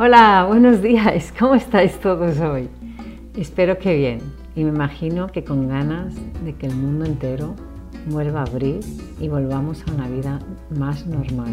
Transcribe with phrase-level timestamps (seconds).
[0.00, 1.34] Hola, buenos días.
[1.40, 2.68] ¿Cómo estáis todos hoy?
[3.36, 4.20] Espero que bien
[4.54, 7.56] y me imagino que con ganas de que el mundo entero
[8.06, 8.78] vuelva a abrir
[9.18, 10.38] y volvamos a una vida
[10.70, 11.52] más normal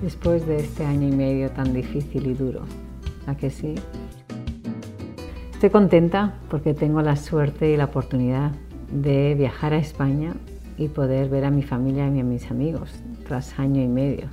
[0.00, 2.62] después de este año y medio tan difícil y duro.
[3.26, 3.74] ¿A que sí?
[5.52, 8.52] Estoy contenta porque tengo la suerte y la oportunidad
[8.90, 10.32] de viajar a España
[10.78, 12.94] y poder ver a mi familia y a mis amigos
[13.28, 14.28] tras año y medio.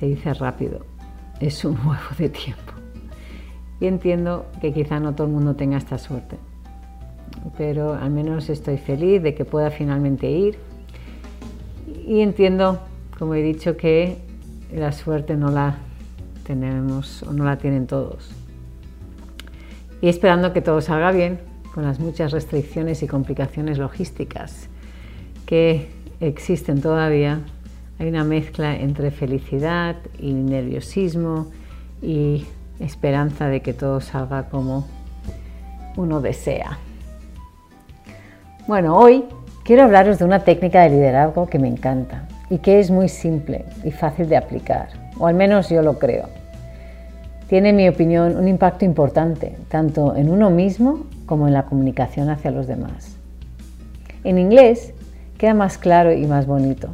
[0.00, 0.89] Se dice rápido,
[1.40, 2.72] es un huevo de tiempo.
[3.80, 6.36] Y entiendo que quizá no todo el mundo tenga esta suerte,
[7.56, 10.58] pero al menos estoy feliz de que pueda finalmente ir.
[12.06, 12.78] Y entiendo,
[13.18, 14.18] como he dicho, que
[14.72, 15.78] la suerte no la
[16.44, 18.30] tenemos o no la tienen todos.
[20.02, 21.40] Y esperando que todo salga bien,
[21.74, 24.68] con las muchas restricciones y complicaciones logísticas
[25.46, 25.88] que
[26.20, 27.40] existen todavía,
[28.00, 31.48] hay una mezcla entre felicidad y nerviosismo
[32.00, 32.46] y
[32.78, 34.86] esperanza de que todo salga como
[35.98, 36.78] uno desea.
[38.66, 39.26] Bueno, hoy
[39.64, 43.66] quiero hablaros de una técnica de liderazgo que me encanta y que es muy simple
[43.84, 46.30] y fácil de aplicar, o al menos yo lo creo.
[47.48, 52.30] Tiene, en mi opinión, un impacto importante, tanto en uno mismo como en la comunicación
[52.30, 53.18] hacia los demás.
[54.24, 54.94] En inglés
[55.36, 56.88] queda más claro y más bonito.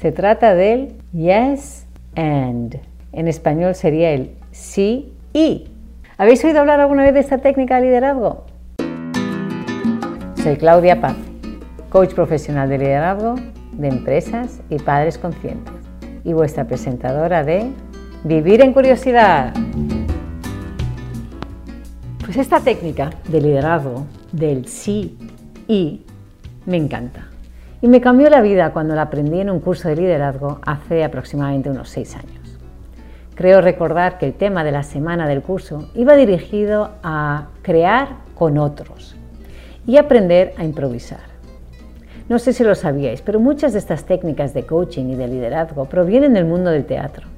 [0.00, 2.78] Se trata del yes and.
[3.10, 5.66] En español sería el sí y.
[6.16, 8.44] ¿Habéis oído hablar alguna vez de esta técnica de liderazgo?
[10.40, 11.16] Soy Claudia Paz,
[11.90, 13.34] coach profesional de liderazgo
[13.72, 15.74] de empresas y padres conscientes
[16.22, 17.68] y vuestra presentadora de
[18.22, 19.52] Vivir en Curiosidad.
[22.24, 25.18] Pues esta técnica de liderazgo del sí
[25.66, 26.02] y
[26.66, 27.28] me encanta.
[27.80, 31.70] Y me cambió la vida cuando la aprendí en un curso de liderazgo hace aproximadamente
[31.70, 32.58] unos seis años.
[33.36, 38.58] Creo recordar que el tema de la semana del curso iba dirigido a crear con
[38.58, 39.14] otros
[39.86, 41.20] y aprender a improvisar.
[42.28, 45.84] No sé si lo sabíais, pero muchas de estas técnicas de coaching y de liderazgo
[45.84, 47.28] provienen del mundo del teatro.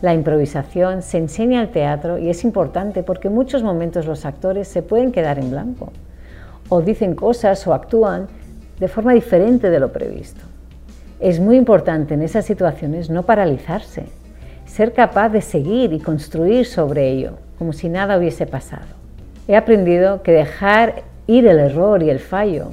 [0.00, 4.68] La improvisación se enseña al teatro y es importante porque en muchos momentos los actores
[4.68, 5.92] se pueden quedar en blanco
[6.70, 8.28] o dicen cosas o actúan
[8.78, 10.42] de forma diferente de lo previsto.
[11.20, 14.04] Es muy importante en esas situaciones no paralizarse,
[14.66, 18.84] ser capaz de seguir y construir sobre ello, como si nada hubiese pasado.
[19.48, 22.72] He aprendido que dejar ir el error y el fallo,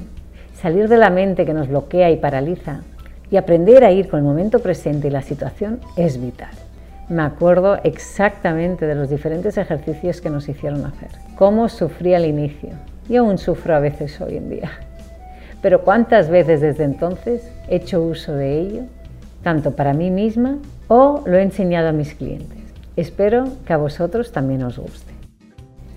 [0.60, 2.82] salir de la mente que nos bloquea y paraliza,
[3.30, 6.50] y aprender a ir con el momento presente y la situación es vital.
[7.08, 12.70] Me acuerdo exactamente de los diferentes ejercicios que nos hicieron hacer, cómo sufrí al inicio
[13.08, 14.70] y aún sufro a veces hoy en día.
[15.64, 18.82] Pero cuántas veces desde entonces he hecho uso de ello,
[19.42, 20.58] tanto para mí misma
[20.88, 22.58] o lo he enseñado a mis clientes.
[22.96, 25.14] Espero que a vosotros también os guste.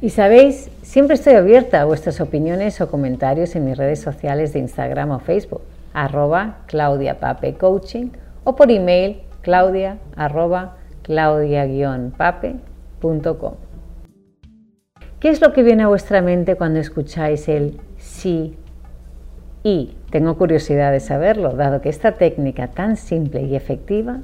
[0.01, 4.59] Y sabéis, siempre estoy abierta a vuestras opiniones o comentarios en mis redes sociales de
[4.59, 5.63] Instagram o Facebook,
[5.93, 8.13] arroba claudiapapecoaching
[8.45, 13.53] o por email claudia arroba claudia-pape.com.
[15.19, 18.55] ¿Qué es lo que viene a vuestra mente cuando escucháis el sí
[19.67, 24.19] y tengo curiosidad de saberlo, dado que esta técnica tan simple y efectiva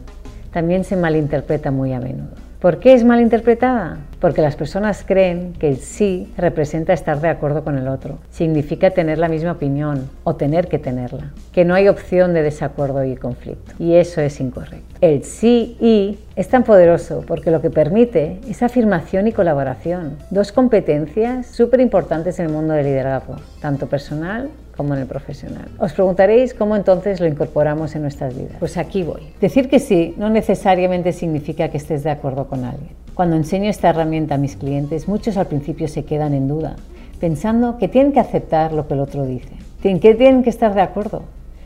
[0.54, 2.32] también se malinterpreta muy a menudo.
[2.62, 3.98] ¿Por qué es malinterpretada?
[4.22, 8.92] Porque las personas creen que el sí representa estar de acuerdo con el otro, significa
[8.92, 13.18] tener la misma opinión o tener que tenerla, que no hay opción de desacuerdo y
[13.18, 13.74] conflicto.
[13.80, 14.96] Y eso es incorrecto.
[15.02, 20.54] El sí y es tan poderoso porque lo que permite es afirmación y colaboración, dos
[20.54, 25.68] competencias súper importantes en el mundo del liderazgo, tanto personal como en el profesional.
[25.78, 28.58] Os preguntaréis cómo entonces lo incorporamos en nuestras vidas.
[28.60, 29.22] Pues aquí voy.
[29.40, 32.92] Decir que sí no necesariamente significa que estés de acuerdo con alguien.
[33.14, 36.76] Cuando enseño esta herramienta a mis clientes, muchos al principio se quedan en duda,
[37.20, 40.82] pensando que tienen que aceptar lo que el otro dice, que tienen que estar de
[40.82, 41.24] acuerdo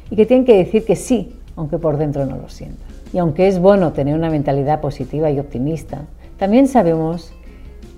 [0.10, 2.88] y que tienen que decir que sí, aunque por dentro no lo sientan.
[3.14, 6.02] Y aunque es bueno tener una mentalidad positiva y optimista,
[6.38, 7.32] también sabemos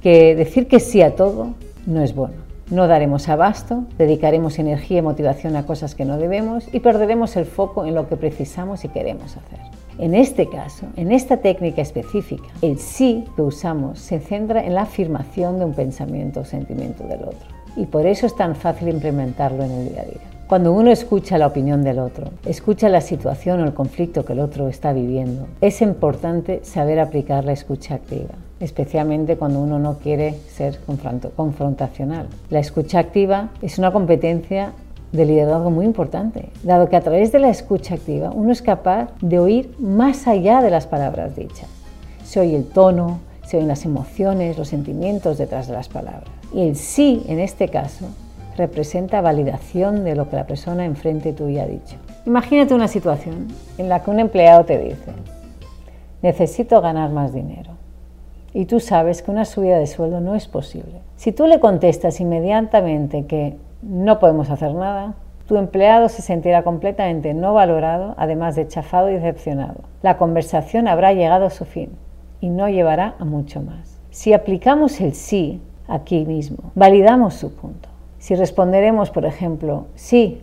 [0.03, 1.55] que decir que sí a todo
[1.87, 2.48] no es bueno.
[2.71, 7.45] No daremos abasto, dedicaremos energía y motivación a cosas que no debemos y perderemos el
[7.45, 9.59] foco en lo que precisamos y queremos hacer.
[9.97, 14.83] En este caso, en esta técnica específica, el sí que usamos se centra en la
[14.83, 17.49] afirmación de un pensamiento o sentimiento del otro.
[17.75, 20.21] Y por eso es tan fácil implementarlo en el día a día.
[20.47, 24.41] Cuando uno escucha la opinión del otro, escucha la situación o el conflicto que el
[24.41, 30.35] otro está viviendo, es importante saber aplicar la escucha activa especialmente cuando uno no quiere
[30.49, 30.79] ser
[31.35, 32.27] confrontacional.
[32.49, 34.73] La escucha activa es una competencia
[35.11, 39.09] de liderazgo muy importante, dado que a través de la escucha activa uno es capaz
[39.21, 41.67] de oír más allá de las palabras dichas.
[42.23, 46.29] se oye el tono, se oyen las emociones, los sentimientos detrás de las palabras.
[46.53, 48.05] Y el sí, en este caso,
[48.55, 51.95] representa validación de lo que la persona enfrente tuya ha dicho.
[52.27, 53.47] Imagínate una situación
[53.79, 55.11] en la que un empleado te dice,
[56.21, 57.78] necesito ganar más dinero.
[58.53, 61.01] Y tú sabes que una subida de sueldo no es posible.
[61.15, 65.13] Si tú le contestas inmediatamente que no podemos hacer nada,
[65.47, 69.81] tu empleado se sentirá completamente no valorado, además de chafado y decepcionado.
[70.01, 71.91] La conversación habrá llegado a su fin
[72.39, 73.99] y no llevará a mucho más.
[74.11, 77.89] Si aplicamos el sí aquí mismo, validamos su punto.
[78.19, 80.41] Si responderemos, por ejemplo, sí,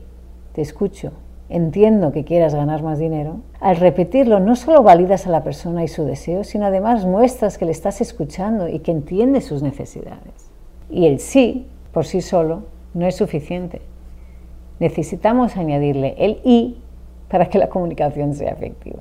[0.54, 1.12] te escucho,
[1.48, 5.88] entiendo que quieras ganar más dinero, al repetirlo no solo validas a la persona y
[5.88, 10.50] su deseo, sino además muestras que le estás escuchando y que entiendes sus necesidades.
[10.90, 12.64] Y el sí, por sí solo,
[12.94, 13.80] no es suficiente.
[14.80, 16.78] Necesitamos añadirle el y
[17.28, 19.00] para que la comunicación sea efectiva.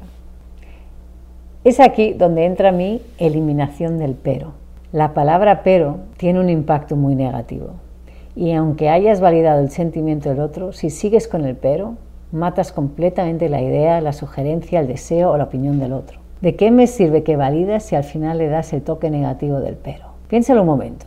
[1.63, 4.53] Es aquí donde entra mi eliminación del pero.
[4.91, 7.71] La palabra pero tiene un impacto muy negativo.
[8.35, 11.95] Y aunque hayas validado el sentimiento del otro, si sigues con el pero,
[12.31, 16.19] matas completamente la idea, la sugerencia, el deseo o la opinión del otro.
[16.41, 19.75] ¿De qué me sirve que validas si al final le das el toque negativo del
[19.75, 20.07] pero?
[20.27, 21.05] Piénsalo un momento.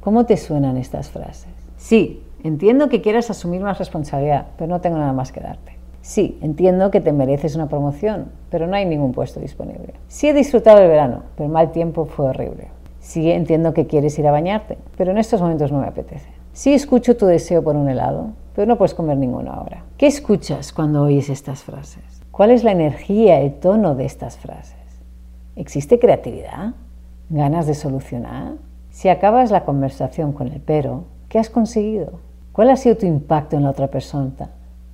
[0.00, 1.52] ¿Cómo te suenan estas frases?
[1.76, 5.76] Sí, entiendo que quieras asumir más responsabilidad, pero no tengo nada más que darte.
[6.00, 9.94] Sí, entiendo que te mereces una promoción, pero no hay ningún puesto disponible.
[10.08, 12.68] Sí he disfrutado el verano, pero mal tiempo fue horrible.
[12.98, 16.28] Sí entiendo que quieres ir a bañarte, pero en estos momentos no me apetece.
[16.54, 19.84] Sí escucho tu deseo por un helado, pero no puedes comer ninguno ahora.
[19.96, 22.02] ¿Qué escuchas cuando oyes estas frases?
[22.30, 24.76] ¿Cuál es la energía, el tono de estas frases?
[25.56, 26.74] ¿Existe creatividad?
[27.30, 28.52] ¿Ganas de solucionar?
[28.90, 32.20] Si acabas la conversación con el pero, ¿qué has conseguido?
[32.52, 34.50] ¿Cuál ha sido tu impacto en la otra persona,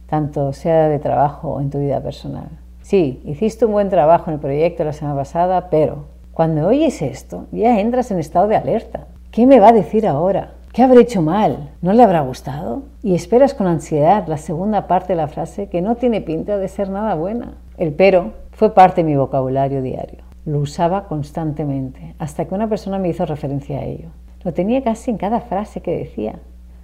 [0.07, 2.51] tanto sea de trabajo o en tu vida personal?
[2.83, 7.47] Sí, hiciste un buen trabajo en el proyecto la semana pasada, pero cuando oyes esto
[7.51, 9.09] ya entras en estado de alerta.
[9.33, 10.53] ¿Qué me va a decir ahora?
[10.73, 11.71] ¿Qué habré hecho mal?
[11.81, 12.83] ¿No le habrá gustado?
[13.03, 16.69] Y esperas con ansiedad la segunda parte de la frase que no tiene pinta de
[16.69, 17.55] ser nada buena.
[17.79, 20.19] El pero fue parte de mi vocabulario diario.
[20.45, 24.11] Lo usaba constantemente, hasta que una persona me hizo referencia a ello.
[24.45, 26.39] Lo tenía casi en cada frase que decía.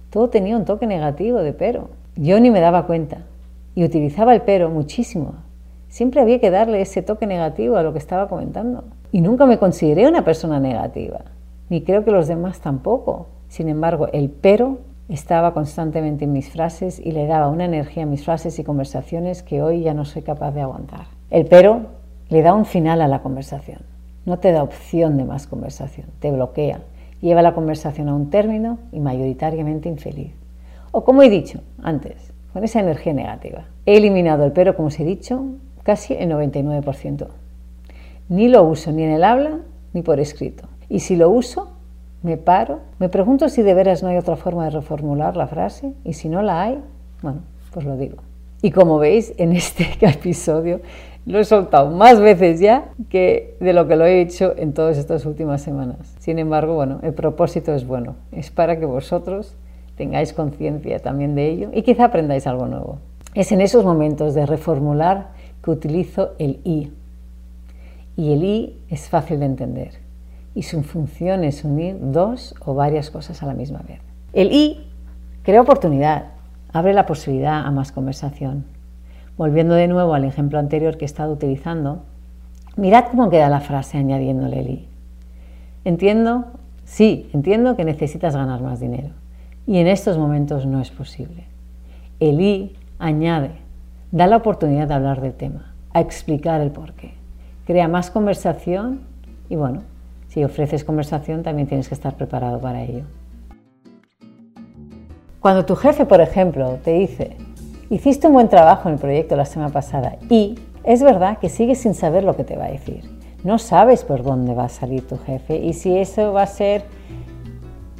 [0.09, 1.89] Todo tenía un toque negativo de pero.
[2.15, 3.19] Yo ni me daba cuenta.
[3.75, 5.35] Y utilizaba el pero muchísimo.
[5.89, 8.83] Siempre había que darle ese toque negativo a lo que estaba comentando.
[9.11, 11.21] Y nunca me consideré una persona negativa.
[11.69, 13.27] Ni creo que los demás tampoco.
[13.55, 18.05] Sin embargo, el pero estaba constantemente en mis frases y le daba una energía a
[18.05, 21.05] mis frases y conversaciones que hoy ya no soy capaz de aguantar.
[21.29, 21.83] El pero
[22.27, 23.79] le da un final a la conversación.
[24.25, 26.81] No te da opción de más conversación, te bloquea,
[27.21, 30.33] lleva la conversación a un término y mayoritariamente infeliz.
[30.91, 33.67] O como he dicho antes, con esa energía negativa.
[33.85, 35.45] He eliminado el pero, como os he dicho,
[35.83, 37.27] casi el 99%.
[38.27, 39.59] Ni lo uso ni en el habla
[39.93, 40.67] ni por escrito.
[40.89, 41.74] Y si lo uso,
[42.25, 45.93] me paro, me pregunto si de veras no hay otra forma de reformular la frase
[46.03, 46.79] y si no la hay,
[47.21, 47.41] bueno,
[47.71, 48.17] pues lo digo.
[48.63, 50.81] Y como veis, en este episodio
[51.27, 54.97] lo he soltado más veces ya que de lo que lo he hecho en todas
[54.97, 56.15] estas últimas semanas.
[56.17, 58.15] Sin embargo, bueno, el propósito es bueno.
[58.31, 59.55] Es para que vosotros
[59.95, 62.97] tengáis conciencia también de ello y quizá aprendáis algo nuevo.
[63.35, 65.27] Es en esos momentos de reformular
[65.63, 66.91] que utilizo el I.
[68.17, 70.04] Y el I es fácil de entender
[70.55, 73.99] y su función es unir dos o varias cosas a la misma vez.
[74.33, 74.87] El I
[75.43, 76.27] crea oportunidad,
[76.71, 78.65] abre la posibilidad a más conversación.
[79.37, 82.03] Volviendo de nuevo al ejemplo anterior que he estado utilizando,
[82.77, 84.87] mirad cómo queda la frase añadiéndole el I.
[85.83, 86.45] Entiendo,
[86.85, 89.09] sí, entiendo que necesitas ganar más dinero
[89.67, 91.45] y en estos momentos no es posible.
[92.21, 93.51] El I añade,
[94.11, 97.13] da la oportunidad de hablar del tema, a explicar el porqué,
[97.65, 99.01] crea más conversación
[99.49, 99.81] y bueno,
[100.35, 103.05] si ofreces conversación, también tienes que estar preparado para ello.
[105.39, 107.37] Cuando tu jefe, por ejemplo, te dice,
[107.89, 111.79] hiciste un buen trabajo en el proyecto la semana pasada y es verdad que sigues
[111.79, 113.09] sin saber lo que te va a decir.
[113.45, 116.83] No sabes por dónde va a salir tu jefe y si eso va a ser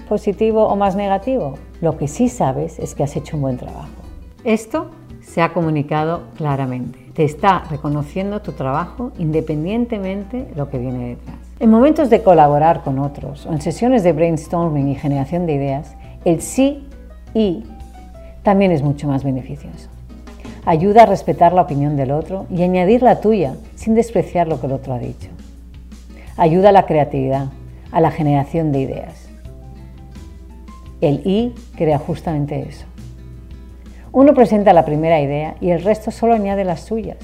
[0.10, 1.54] positivo o más negativo.
[1.80, 3.88] Lo que sí sabes es que has hecho un buen trabajo.
[4.44, 4.88] Esto
[5.22, 7.00] se ha comunicado claramente.
[7.14, 11.45] Te está reconociendo tu trabajo independientemente de lo que viene detrás.
[11.58, 15.96] En momentos de colaborar con otros o en sesiones de brainstorming y generación de ideas,
[16.26, 16.86] el sí
[17.34, 17.64] y
[18.44, 19.88] también es mucho más beneficioso.
[20.66, 24.68] Ayuda a respetar la opinión del otro y añadir la tuya sin despreciar lo que
[24.68, 25.30] el otro ha dicho.
[26.36, 27.46] Ayuda a la creatividad,
[27.90, 29.30] a la generación de ideas.
[31.00, 32.86] El I crea justamente eso.
[34.12, 37.18] Uno presenta la primera idea y el resto solo añade las suyas.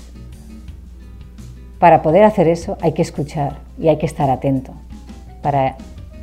[1.79, 4.73] Para poder hacer eso hay que escuchar y hay que estar atento
[5.41, 5.75] para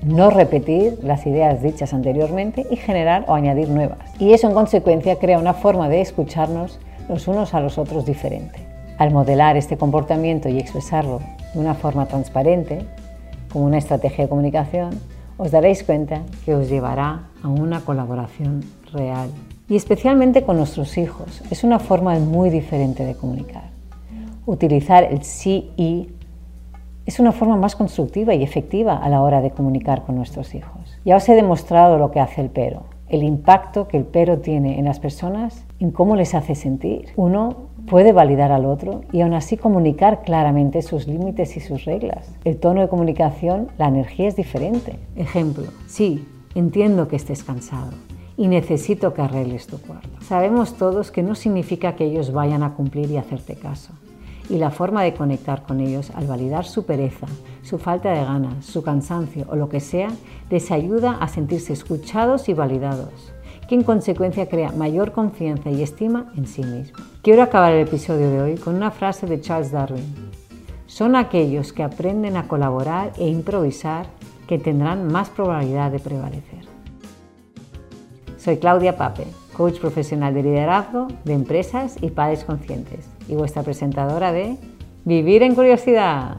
[0.02, 3.98] no repetir las ideas dichas anteriormente y generar o añadir nuevas.
[4.18, 8.60] Y eso en consecuencia crea una forma de escucharnos los unos a los otros diferente.
[8.98, 11.20] Al modelar este comportamiento y expresarlo
[11.52, 12.84] de una forma transparente,
[13.52, 14.90] como una estrategia de comunicación,
[15.36, 19.30] os daréis cuenta que os llevará a una colaboración real.
[19.68, 23.64] Y especialmente con nuestros hijos, es una forma muy diferente de comunicar.
[24.46, 26.08] Utilizar el sí y
[27.08, 31.00] es una forma más constructiva y efectiva a la hora de comunicar con nuestros hijos.
[31.06, 34.78] Ya os he demostrado lo que hace el pero, el impacto que el pero tiene
[34.78, 37.06] en las personas, en cómo les hace sentir.
[37.16, 42.30] Uno puede validar al otro y aún así comunicar claramente sus límites y sus reglas.
[42.44, 44.98] El tono de comunicación, la energía es diferente.
[45.16, 47.92] Ejemplo, sí, entiendo que estés cansado
[48.36, 50.20] y necesito que arregles tu cuarto.
[50.20, 53.94] Sabemos todos que no significa que ellos vayan a cumplir y hacerte caso
[54.48, 57.26] y la forma de conectar con ellos al validar su pereza,
[57.62, 60.08] su falta de ganas, su cansancio o lo que sea,
[60.50, 63.32] les ayuda a sentirse escuchados y validados,
[63.68, 66.98] que en consecuencia crea mayor confianza y estima en sí mismo.
[67.22, 70.30] Quiero acabar el episodio de hoy con una frase de Charles Darwin.
[70.86, 74.06] Son aquellos que aprenden a colaborar e improvisar
[74.46, 76.66] que tendrán más probabilidad de prevalecer.
[78.38, 79.26] Soy Claudia Pape
[79.58, 84.56] coach profesional de liderazgo de empresas y padres conscientes y vuestra presentadora de
[85.04, 86.36] Vivir en Curiosidad.